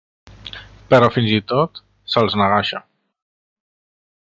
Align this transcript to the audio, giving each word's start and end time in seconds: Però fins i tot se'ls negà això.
Però 0.93 1.09
fins 1.17 1.33
i 1.35 1.43
tot 1.51 1.77
se'ls 2.15 2.39
negà 2.43 2.59
això. 2.63 2.83